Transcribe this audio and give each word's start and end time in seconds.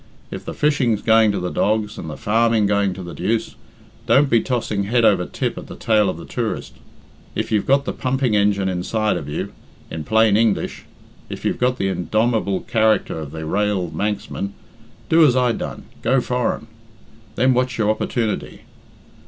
If 0.31 0.45
the 0.45 0.55
fishing's 0.55 1.03
going 1.03 1.31
to 1.31 1.39
the 1.39 1.51
dogs 1.51 1.99
and 1.99 2.09
the 2.09 2.17
farming 2.17 2.65
going 2.65 2.93
to 2.95 3.03
the 3.03 3.13
deuce, 3.13 3.53
don't 4.07 4.31
be 4.31 4.41
tossing 4.41 4.85
head 4.85 5.05
over 5.05 5.27
tip 5.27 5.59
at 5.59 5.67
the 5.67 5.75
tail 5.75 6.09
of 6.09 6.17
the 6.17 6.25
tourist. 6.25 6.73
If 7.35 7.51
you've 7.51 7.67
got 7.67 7.85
the 7.85 7.93
pumping 7.93 8.35
engine 8.35 8.67
inside 8.67 9.15
of 9.15 9.29
you, 9.29 9.51
in 9.91 10.03
plain 10.03 10.35
English, 10.35 10.85
if 11.29 11.45
you've 11.45 11.59
got 11.59 11.77
the 11.77 11.87
indomable 11.93 12.61
character 12.67 13.19
of 13.19 13.29
the 13.29 13.45
rael 13.45 13.91
Manxman, 13.91 14.53
do 15.07 15.23
as 15.23 15.35
I 15.35 15.51
done 15.51 15.83
go 16.01 16.19
foreign. 16.19 16.65
Then 17.35 17.53
watch 17.53 17.77
your 17.77 17.91
opportunity. 17.91 18.61